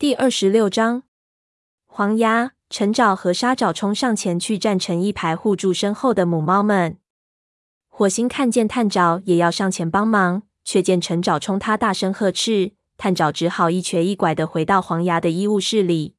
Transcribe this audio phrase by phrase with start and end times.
[0.00, 1.02] 第二十六章，
[1.84, 6.98] 黄牙、陈爪和沙爪冲上前去，站成一排护住身后的母猫们。
[7.88, 16.14] 火星看见探爪也要上前帮忙，却见陈爪冲他大声呵斥，探爪只好一瘸一拐的回到黄牙的医务室里。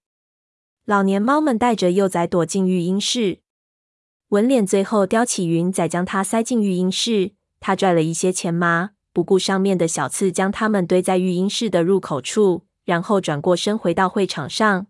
[0.83, 3.39] 老年猫们带着幼崽躲进育婴室。
[4.27, 7.31] 纹脸最后叼起云仔，将它塞进育婴室。
[7.61, 12.65] 他拽了一些钱麻，不顾上面的小刺，将它们堆在育婴室的入口处。
[12.89, 14.87] 然后转过身回到会场上，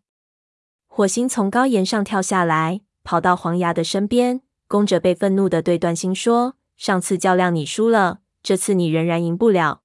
[0.87, 9.81] 火星从高岩上跳下来，跑到黄牙的身边，弓着背，愤怒的对段星说：“上次较量你输了，这次你仍然赢不了。”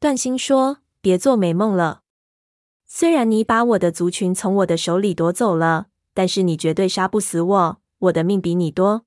[0.00, 2.00] 段星说：“别做美梦了。
[2.84, 9.04] 虽然你把我的族群从我的手里夺走了，但是你绝对杀不死我，我的命比你多。”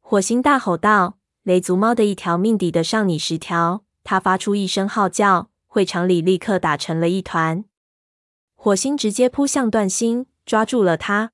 [0.00, 5.49] 火星大吼道：“雷族猫的一条命抵得上你十条！”他发出一声号叫。
[5.72, 7.64] 会场里立刻打成了一团，
[8.56, 11.30] 火星直接扑向段星，抓住了他。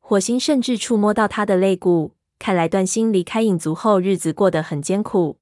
[0.00, 5.38] 火星甚至触摸到他的肋骨，看来段星离开影族后日子过得很艰苦。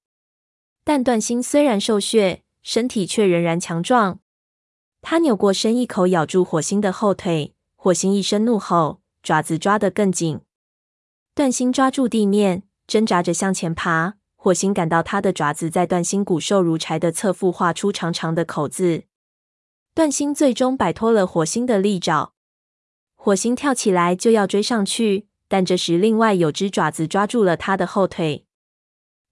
[0.84, 4.20] 但段星虽然受血，身体却仍然强壮。
[5.00, 7.54] 他扭过身，一口咬住火星的后腿。
[7.76, 10.42] 火星一声怒吼，爪子抓得更紧。
[11.34, 14.18] 段星抓住地面，挣扎着向前爬。
[14.44, 19.04] 火星感到他的爪子在段星骨瘦如柴的侧腹划出长长的口子。
[19.94, 22.32] 段星最终摆脱了火星的利爪。
[23.14, 28.44] 火星跳起来就要追上去，但这时另外有只爪子抓住了他的后腿。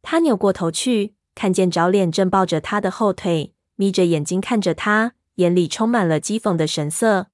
[0.01, 7.27] 他扭过头去，看见爪脸正抱着他的后腿，眯着眼睛看着他，眼里充满了讥讽的神色。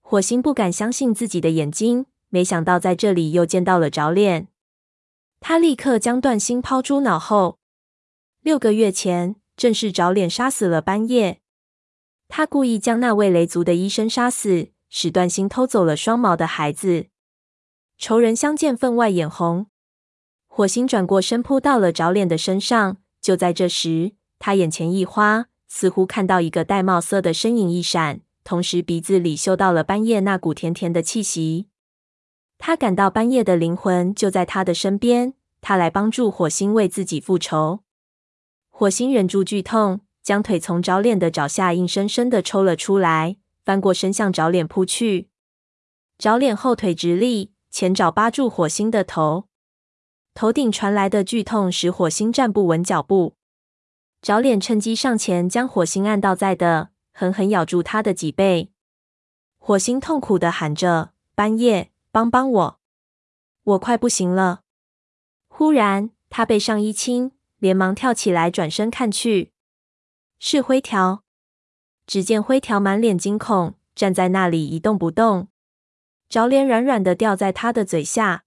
[0.00, 4.46] 火星不敢相信自己的眼睛，没想到在这里又见到了爪脸。
[5.46, 7.58] 他立刻将段星抛诸脑后。
[8.40, 11.42] 六个月前，正是找脸杀死了斑叶。
[12.28, 17.08] 他故意将那位雷族的医生杀死，使段星偷走了双毛的孩子。
[17.98, 19.66] 仇人相见，分外眼红。
[20.46, 22.96] 火星转过身扑到了找脸的身上。
[23.20, 31.68] 就在这时，他眼前一花，似乎看到一个玳瑁色的身影一闪，同时鼻子里嗅到了斑叶那股甜甜的气息。
[32.66, 37.80] 他感到斑夜的灵魂就在他的身边，他来帮助火星为自己复仇。
[38.70, 43.36] 火星忍住剧痛，将腿从着脸的脚下硬生生的抽了出来，
[43.66, 45.28] 翻过身向着脸扑去。
[46.16, 49.44] 着脸后腿直立，前爪扒住火星的头，
[50.32, 53.36] 头顶传来的剧痛使火星站不稳脚步。
[54.22, 58.70] 爪脸趁机上前将火星按倒在地，狠狠咬住他的脊背。
[59.58, 62.80] 火星痛苦的喊着：“斑夜！”帮帮我，
[63.64, 64.60] 我快不行了！
[65.48, 69.50] 忽然，他背上一轻，连忙跳起来，转身看去，
[70.38, 71.24] 是灰条。
[72.06, 75.48] 只见灰条满脸惊恐，站在那里一动不动，
[76.28, 78.44] 着脸软软的掉在他的嘴下。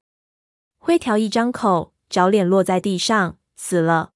[0.77, 4.13] 灰条一张口，着脸落在地上，死了。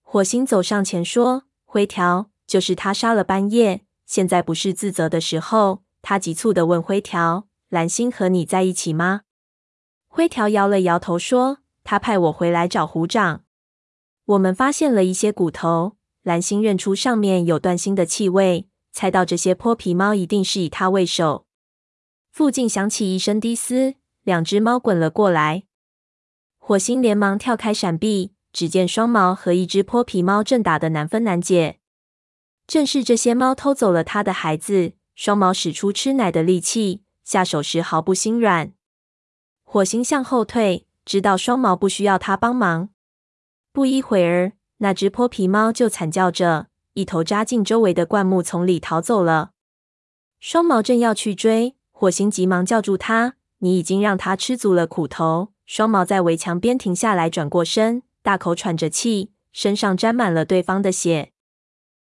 [0.00, 7.46] 火星走上前说：“灰条，就是他杀了斑叶，现在不是自责的时候。”他急促的问灰条。
[7.72, 9.22] 蓝星和你在一起吗？
[10.06, 13.44] 灰条摇了摇头说：“他派我回来找虎掌。
[14.26, 21.46] 我们发现了一些骨头，蓝星认出上面有断星的气味，猜到这些泼皮猫一定是以他为首。”
[22.30, 25.62] 附近响起一声低嘶，两只猫滚了过来。
[26.58, 31.78] 火星连忙跳开闪避，只见双毛和一只泼皮猫正打得难分难解。
[32.66, 34.92] 正是这些猫偷走了他的孩子。
[35.14, 37.04] 双毛使出吃奶的力气。
[37.24, 38.72] 下手时毫不心软，
[39.64, 42.90] 火星向后退，知道双毛不需要他帮忙。
[43.72, 49.52] 不一会儿，那只泼皮猫就惨叫着，一头扎进周围的灌木丛里逃走了。
[50.40, 61.32] 双毛正要去追，火星急忙叫住他：“你已经让他吃足了苦头。”双毛在围墙边停下来，转过身，大口喘着气，身上沾满了对方的血。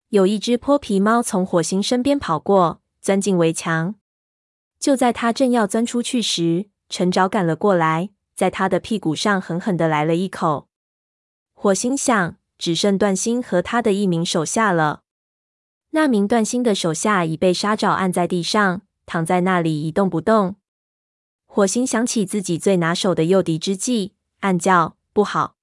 [0.10, 3.96] 有一只泼皮猫从火星身边跑过，钻进围墙。
[4.84, 10.68] 就在他正要钻出去时，陈爪赶了过来，在他的屁股上狠狠的来了一口。
[11.54, 15.04] 火星想，只剩段星和他的一名手下了。
[15.92, 20.58] 那名段星的手下已被沙爪按在地上，躺在那里一动不动。
[21.46, 25.56] 火星想起自己最拿手的诱敌之计，暗叫不好。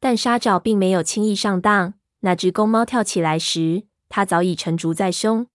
[0.00, 1.94] 但沙爪并没有轻易上当。
[2.24, 5.46] 那只公猫跳起来时，它早已成竹在胸。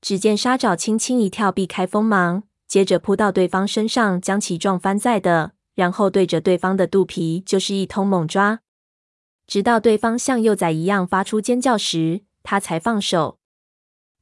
[0.00, 8.60] 只见沙爪轻轻一跳，避开锋芒，接着扑到对方身上，将其撞翻在地，然后对着对方的肚皮就是一通猛抓，
[9.46, 13.38] 直到对方像幼崽一样发出尖叫时，他才放手。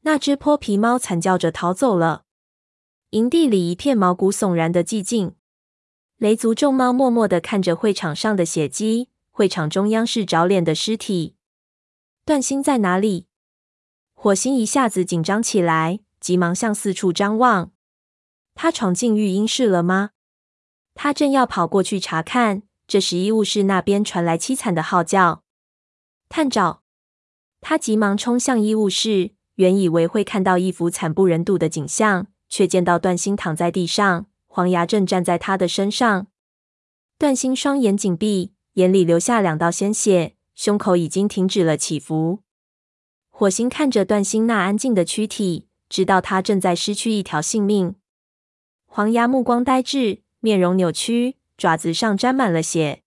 [0.03, 2.23] 那只泼皮猫惨叫着逃走了。
[3.11, 5.35] 营地里一片毛骨悚然的寂静。
[6.17, 11.37] 雷族众猫默默地看着会场上的血迹，会场中央是着脸的尸体。
[12.25, 13.27] 段星在哪里？
[14.19, 17.71] 火星一下子紧张起来，急忙向四处张望。
[18.55, 20.11] 他闯进育婴室了吗？
[20.95, 25.45] 他正要跑过去查看，这时医务室那边传来凄惨的号叫
[26.31, 26.81] ：“探长！”
[27.61, 34.27] 他急忙冲向医务室，原以为会看到一幅惨不忍睹的景象，却见到段星躺在地上。
[34.47, 36.29] 黄牙正站在他的身上，
[37.19, 42.46] 段星双眼紧闭，眼里流下两道鲜血，胸口已经停止了起伏。
[43.39, 47.97] 火星看着段星那安静的躯体，知道他正在失去一条性命。
[48.87, 53.03] 黄牙目光呆滞，面容扭曲，爪子上沾满了血。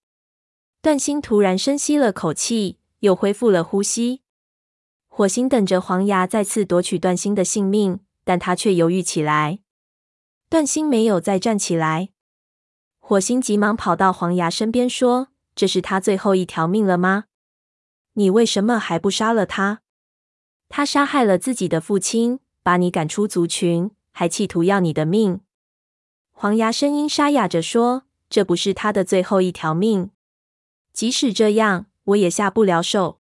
[0.83, 4.21] 段星突然深吸了口气，又恢复了呼吸。
[5.07, 9.61] 火星等着黄牙再次夺取段星的性命，但他却犹豫起来。
[10.47, 12.09] 段星没有再站起来，
[12.99, 17.23] 火星急忙跑到黄牙身边说：“这是他最后一条命了吗？
[18.13, 19.81] 你为什么还不杀了他？
[20.69, 25.42] 他杀害了自己的父亲，把你赶出族群，还企图要你的命。”
[26.31, 30.12] 黄牙声音沙哑着说：“这不是他的最后一条命，
[30.94, 33.19] 即使这样，我也下不了手。”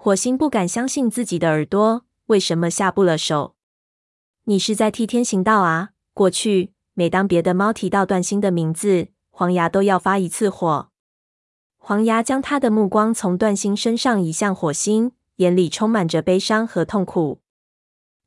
[0.00, 3.56] 火星不敢相信自己的耳朵，为什么下不了手？
[4.44, 5.90] 你是在替天行道啊？
[6.14, 10.90] 过去，每当别的猫提到段星的名字，黄牙都要发一次火。
[11.78, 17.40] 黄牙将他的目光从段星身上移向火星，眼里充满着悲伤和痛苦。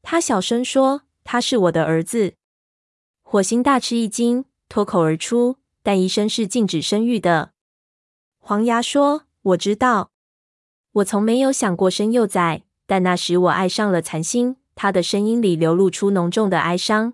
[0.02, 2.34] 他小声说：“他是我的儿子。”
[3.24, 7.54] 火星大吃一惊，脱口而出：“但医生是禁止生育的。”
[8.40, 10.12] 黄牙说：“我知道，
[10.94, 17.14] 我从没有想过生幼崽，但那时我爱上了残星。”他的声音里流露出浓重的哀伤。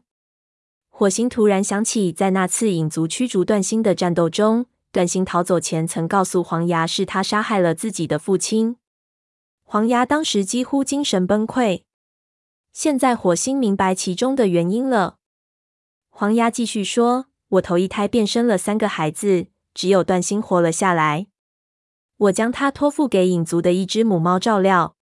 [0.88, 8.78] 火星突然想起，在那次影族驱逐段星的战斗中，段星逃走前曾告诉黄牙，是他杀害了自己的父亲。
[9.70, 11.84] 黄牙当时几乎精神崩溃。
[12.72, 15.18] 现在火星明白其中的原因了。
[16.10, 17.26] 黄牙继续说
[17.60, 21.28] ：“我头一胎便生了三个孩子，只有段星活了下来。
[22.16, 24.96] 我将他托付给影族的一只母猫照料。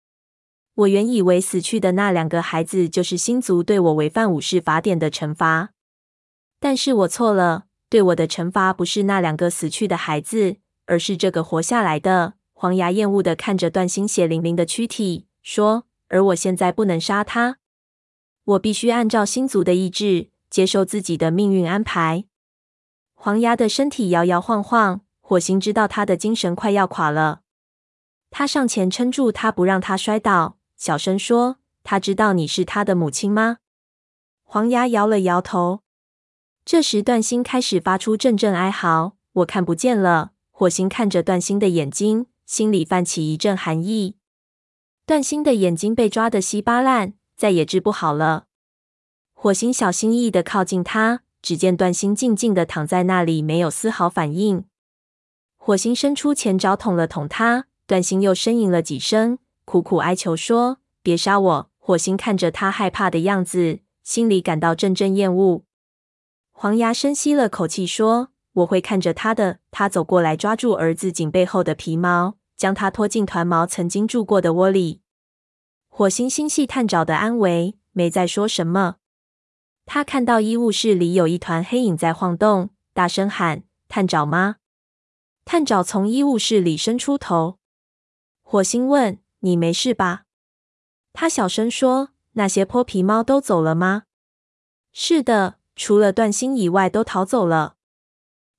[0.75, 5.71] 我原以为死去的那两个孩子就是星族对我违反武士法典的惩罚。”
[6.61, 10.55] 但是我错了，对我的惩罚不是那两个死去的孩子，
[10.85, 12.35] 而是这个活下来的。
[12.63, 17.57] 黄牙厌恶地看着段星血淋淋的躯体，说：“而我现在不能杀他，
[18.45, 22.23] 我必须按照星族的意志，接受自己的命运安排。”
[23.15, 27.41] 黄牙的身体摇摇晃晃，火星知道他的精神快要垮了，
[28.31, 33.57] 他上前撑住他，不让他摔倒，小声说：“他知道你是他的母亲吗？”
[34.47, 35.81] 黄牙摇了摇头。
[36.63, 39.17] 这时，段星开始发出阵阵哀嚎。
[39.33, 40.31] 我看不见了。
[40.49, 44.15] 火星看着段星的眼睛，心里泛起一阵寒意。
[45.05, 48.45] 段星的眼睛被抓得稀巴烂，再也治不好了。
[49.33, 54.63] 火星小心翼翼的靠近他，只见段星静静的躺在那里，没有丝毫反应。
[55.57, 65.63] 火星伸出前爪捅了捅他，段星又呻吟了几声，苦苦哀求说：“别杀我。”火星看着他害怕的样子，心里感到阵阵厌恶。
[66.53, 75.01] 黄牙深吸了口气，说：“我会看着他的。”他走过来，抓住儿子颈背后的皮毛，将他拖进团毛曾经住过的窝里。
[75.89, 78.95] 火星心系探爪的安危，没再说什么。
[79.85, 84.55] 他看到医务室里有一团黑影在晃动，大声喊：“探爪吗？”
[85.43, 87.59] 探爪从医务室里伸出头。
[88.41, 90.23] 火星问：“你没事吧？”
[91.11, 94.03] 他小声说：“那些泼皮猫都走了吗
[94.93, 97.75] ？”“是的。”除了段星以外，都逃走了。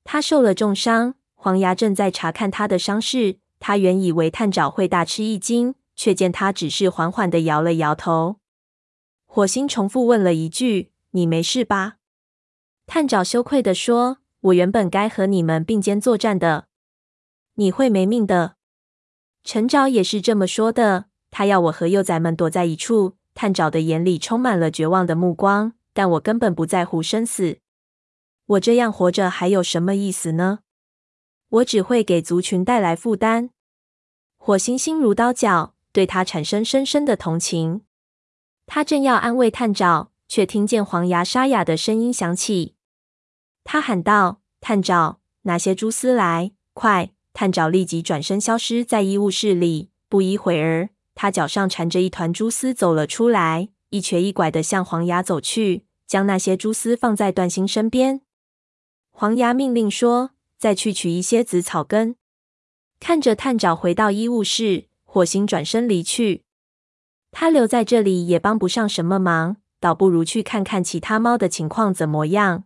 [0.02, 3.38] 他受了重伤，黄牙正在查看他的伤势。
[3.66, 8.36] 他原以为探长会大吃一惊，却见他只是缓缓地摇了摇头。
[9.24, 11.94] 火星重复问了一句：“你没事吧？”
[12.84, 14.18] 探长羞愧地说
[14.52, 16.66] ：“我原本该和你们并肩作战的，
[17.54, 18.56] 你会没命的。”
[19.42, 21.06] 陈爪也是这么说的。
[21.30, 23.16] 他要我和幼崽们躲在一处。
[23.32, 25.72] 探长的眼里充满了绝望的目光。
[25.94, 27.60] 但我根本不在乎生死，
[28.44, 30.58] 我这样活着还有什么意思呢？
[31.48, 33.48] 我只会给族群带来负担。
[34.46, 37.80] 火星心如刀绞，对他产生深深的同情。
[38.66, 42.74] 他正要安慰探长，却听见黄牙沙哑的声音响起。
[43.64, 49.88] 他喊道：“探长，拿些蛛丝来，快！”探长立即转身消失在医务室里。
[50.10, 53.70] 不一会儿，他脚上缠着一团蛛丝走了出来。
[53.88, 58.20] 一瘸一拐地向黄牙走去，将那些蛛丝放在段星身边。
[59.10, 62.16] 黄牙命令说：“再去取一些紫草根。”
[63.06, 66.44] 看着探长回到医务室，火星转身离去。
[67.32, 72.64] 他留在这里也帮不上什么忙，倒不如去看看其他猫的情况怎么样。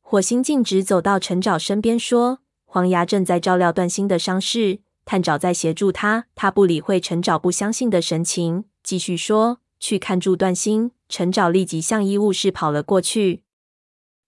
[0.00, 13.42] 火星径直走到陈沼身边，说：“黄牙正在照料段星的伤势，探长在协助他。”他不理会陈沼不相信的神情，继续说：“去看住段星。”陈沼立即向医务室跑了过去。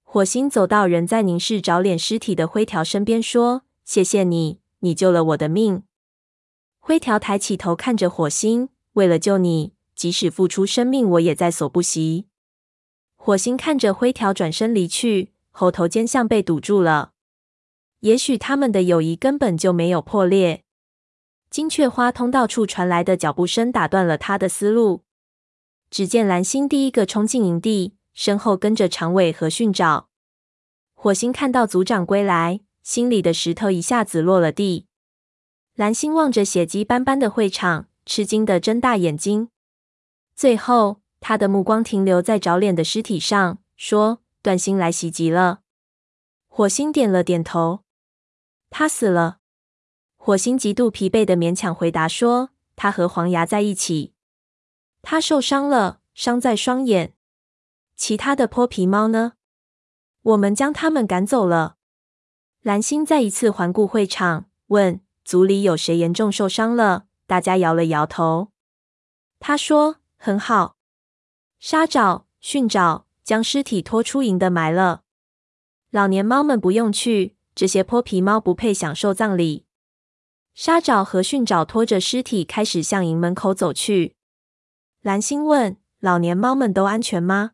[0.03, 5.83] 火星走到仍在凝视找脸尸体的灰条身边，说：“谢谢你，你救了我的命。”
[6.79, 12.27] 灰条抬起头看着火星：“为了救你，即使付出生命，我也在所不惜。”
[13.17, 17.13] 火星看着灰条转身离去，喉头尖像被堵住了。
[18.01, 20.65] 也许他们的友谊根本就没有破裂。
[21.51, 25.03] 金雀花通道处传来的脚步声打断了他的思路。
[25.91, 27.97] 只见蓝星第一个冲进营地。
[28.15, 30.09] 身后跟着长尾和训爪。
[30.93, 34.87] 火星看到组长归来，心里的石头一下子落了地。
[35.75, 39.49] 蓝星望着血迹斑斑的会场，吃惊的睁大眼睛。
[40.35, 45.61] 最后，他的目光停留在找脸的尸体上，说：“段星来袭击了。”
[46.49, 47.85] 火星点了点头。
[48.69, 49.39] 他死了。
[50.17, 54.13] 火星极度疲惫的勉强回答说：“他和黄牙在一起。
[55.01, 57.15] 他受伤了，伤在双眼。”
[57.97, 59.33] 其他的泼皮猫呢？
[60.23, 61.77] 我们将他们赶走了。
[62.63, 68.53] 蓝星再一次环顾会场，问：“组里有谁严重受伤了？”大家摇了摇头。
[69.41, 70.77] 他说：“很好。”
[71.59, 75.03] 沙爪、训爪将尸体拖出营的埋了。
[75.91, 79.67] 老年猫们不用去，这些泼皮猫不配享受葬礼。
[80.55, 84.15] 沙爪和训爪拖着尸体开始向营门口走去。
[85.01, 87.53] 蓝星问：“老年猫们都安全吗？”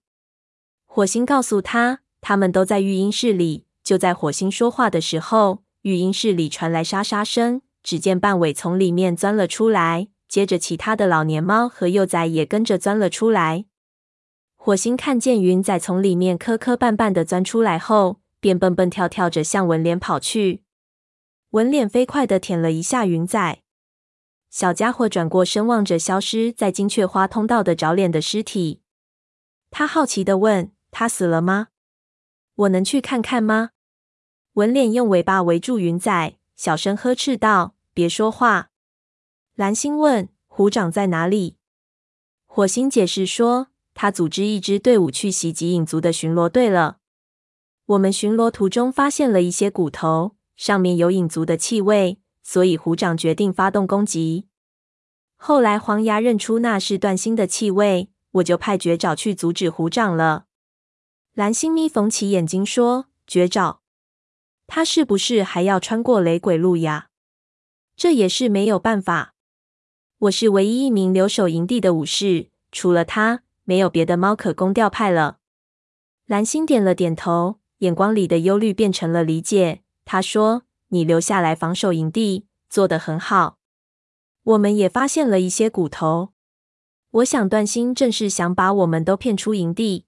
[0.84, 3.64] 火星告诉他，他们都在育婴室里。
[3.88, 7.62] 就在火星说话的时候，育婴室里传来沙沙声。
[7.82, 13.64] 只见半尾从里面钻了出来，接着其他的老年猫和幼崽也跟着钻了出来。
[14.56, 20.64] 火星看见云仔从里面磕磕绊绊的钻出来后，便蹦蹦跳跳着向文脸跑去。
[21.52, 23.62] 文脸飞快的舔了一下云仔。
[24.50, 28.82] 小家伙转过身望着消失在金雀花通道的找脸的尸体，
[29.70, 30.72] 他好奇的问。
[30.90, 31.68] 他死了吗？
[32.54, 33.70] 我能去看看吗？
[34.58, 38.70] 文脸用尾巴围住云仔，小声呵斥道：“别说话。”
[39.54, 41.54] 蓝星问：“虎掌在哪里？”
[42.44, 46.96] 火星解释说：“他组织一支队伍去袭击影族的巡逻队了。
[47.86, 54.48] 我们巡逻途中发现了一些骨头，上面有影族的气味，所以虎掌决定发动攻击。
[55.36, 60.46] 后来黄牙认出那是段星的气味，我就派绝爪去阻止虎掌了。”
[61.34, 63.82] 蓝星眯缝起眼睛说：“绝爪，
[64.68, 67.08] 他是不是还要穿过雷鬼路呀？
[67.96, 69.34] 这也是没有办法。
[70.18, 75.38] 我是唯一一名留守营地的武士，除了他，没有别的猫可供调派了。”
[76.26, 79.80] 蓝星点了点头，眼光里的忧虑变成了理解。
[80.04, 83.58] 他说：“你留下来防守营地，做得很好。
[84.42, 86.34] 我们也发现了一些骨头。
[87.10, 90.04] 我想段星正是想把我们都骗出营地。”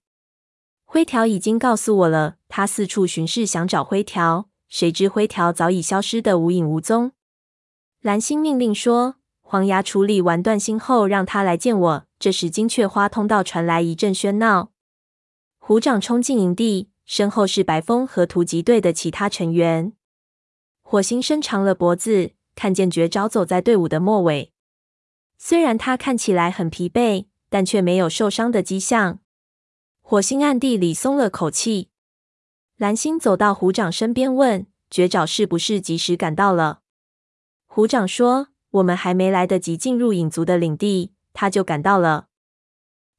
[0.84, 7.12] 灰条已经告诉我了，他四处巡视，想找灰条，谁知灰条早已消失的无影无踪。
[8.00, 14.72] 蓝星命令说：“黄牙处理完断星后，让他来见我。”这时，金雀花通道传来一阵喧闹，
[15.58, 19.94] 虎掌冲进营地，身后是白风和突击队的其他成员。
[20.82, 24.52] 火星伸长了脖子，看见绝招走在队伍的末尾，
[25.36, 29.18] 虽然他看起来很疲惫，但却没有受伤的迹象。
[30.00, 31.89] 火星暗地里松了口气。
[32.80, 36.80] 蓝星走到虎掌身边，问：“绝爪是不是及时赶到了？”
[37.68, 42.28] 虎掌说：“我们还没来得及进入影族的领地，他就赶到了。”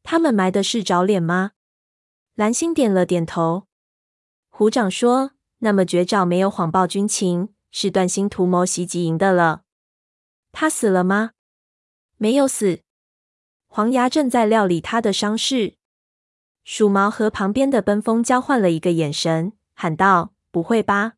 [0.02, 1.52] 他们埋的是找脸吗？
[2.34, 3.68] 蓝星点了点头。
[4.50, 9.62] 虎掌说：“那么绝爪没有谎报军情，是断心图谋袭击营的了。
[10.52, 11.34] 他死了吗？
[12.18, 12.82] 没有死。
[13.68, 15.76] 黄牙正在料理他的伤势。”
[16.64, 21.14] 鼠毛和旁边的奔风交换了一个眼神，喊道：“不会吧？”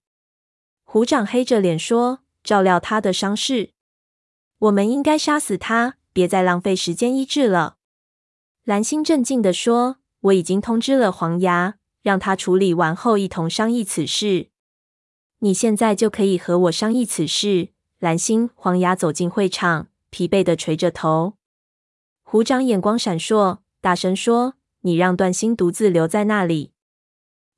[0.84, 3.72] 虎掌黑着脸说：“照料他的伤势，
[4.60, 7.78] 我们应该杀死他，别再浪费时间医治了。”
[8.64, 14.50] 蓝星镇静地说：“我已经通知了黄牙，让他处理完后一同商议此事。
[15.40, 17.70] 你现在就可以和我商议此事。”
[18.00, 21.34] 蓝星、黄牙走进会场，疲惫地垂着头。
[22.24, 23.60] 虎掌眼光闪烁。
[23.80, 26.72] 大声说：“你让段星独自留在那里。”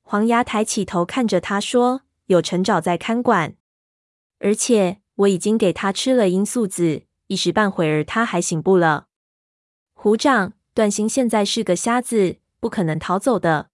[0.02, 3.54] 黄牙抬起头看着他说：“有陈沼在看管，
[4.40, 9.08] 而且我已经给他吃了罂粟子，一时半会儿他还醒不了。”
[9.94, 13.70] 虎掌，段星现在是个瞎子，不可能逃走的。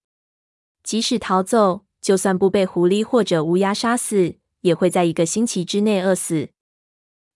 [0.81, 6.49] 即使逃走，就算不被狐狸或者乌鸦杀死，也会在一个星期之内饿死。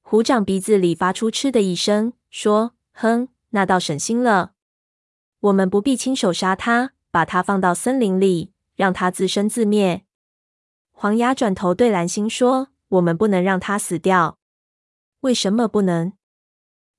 [0.01, 4.53] 虎掌鼻子里发出嗤的一声，说：“哼，那倒省心了。
[5.39, 10.03] 我们不必亲手杀他，把他放到森林里，让他自生自灭。”
[10.91, 14.39] 黄牙转头对蓝星说：“我们不能让他死掉。”
[15.21, 16.13] 为什么不能？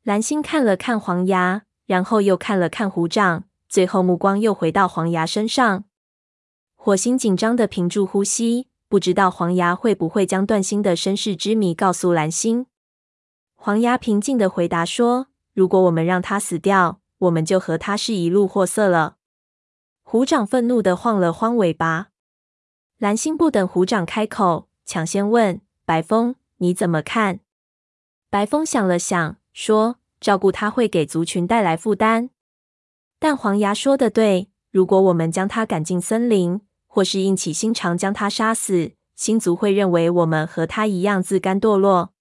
[0.02, 5.84] 蓝星看了看黄牙，然后又看了看胡帐，最后目光又回到黄牙身上。
[6.76, 12.66] 火星紧张的屏住呼吸，不知道黄牙会不会将段星的身世之谜告诉蓝星。
[13.56, 19.16] 黄牙平静的回答说：“如果我们让他死掉，我们就和他是一路货色了。”
[20.02, 22.08] 虎掌愤怒地晃了晃尾巴。
[22.98, 27.40] 蓝星不等虎掌开口，抢先问：“白风，你怎么看？”
[28.30, 32.30] 白风想了想，说：“照顾他会给族群带来负担，
[33.18, 36.60] 但黄牙说的对，如果我们将他赶进森林。”
[36.90, 42.12] 或是硬起心肠将他杀死，星族会认为我们和他一样自甘堕落。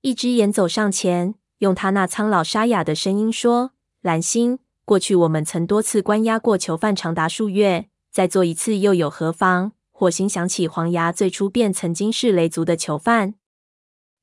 [0.00, 13.34] 一只眼走上前，用他那苍老沙哑的声音说：“蓝星，过去我们曾多次关押过囚犯长达数月，再做一次又有何妨？”火星想起黄牙最初便曾经是雷族的囚犯，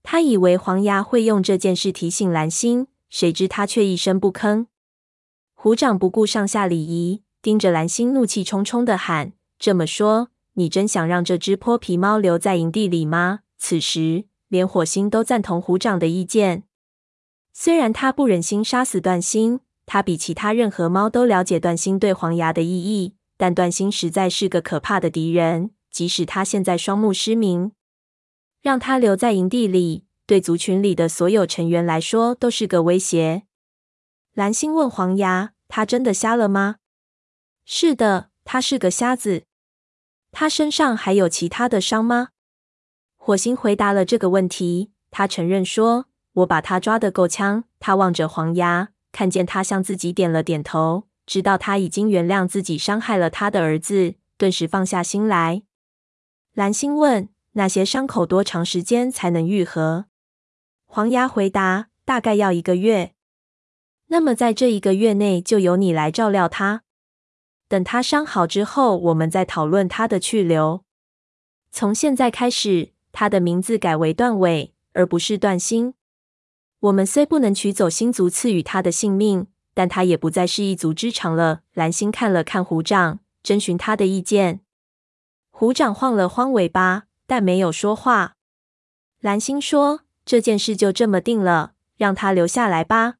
[0.01, 4.65] 他以为黄牙会用这件事提醒蓝星，谁知他却一声不吭。
[5.53, 9.33] 虎掌不顾上下礼仪，盯着蓝星，怒气冲冲地喊。
[9.59, 13.41] 这么说，你真想让这只泼皮猫留在营地里吗？
[13.59, 16.63] 此时，连火星都赞同虎掌的意见。
[17.53, 25.71] 虽然他不忍心杀死段星，他比其他任何猫都了解段星对黄牙的意义，但段星实在是个可怕的敌人。
[25.89, 27.71] 即使他现在双目失明，
[28.61, 33.43] 让他留在营地里，对族群里的所有成员来说都是个威胁。
[34.35, 36.75] 蓝星问黄牙：“他真的瞎了吗
[37.65, 39.45] ？”“是的，他是个瞎子。”
[40.31, 42.29] 他身上还有其他的伤吗？
[43.15, 44.91] 火星回答了这个问题。
[45.09, 55.63] 他承认说：“我把他抓得够呛。”他望着黄牙，看见他向自己点了点头，知道他已经原谅自己伤害了他的儿子，顿时放下心来。
[56.53, 60.05] 蓝星问：“那些伤口多长时间才能愈合？”
[60.85, 63.15] 黄牙回答：“大概要一个月。”
[64.09, 66.83] 那么在这一个月内，就由你来照料他。
[67.67, 70.83] 等他伤好之后，我们再讨论他的去留。
[71.71, 75.95] 从现在开始，他的名字改为段尾，而不是段星。
[76.79, 81.61] 我们虽不能取走星族赐予他的性命，但他也不再是一族之长了。
[81.73, 84.61] 蓝星看了看虎掌，征询他的意见。
[85.49, 88.35] 虎掌晃了晃尾巴，但没有说话。
[89.19, 93.15] 蓝星说：“这件事就这么定了，让他留下来吧。”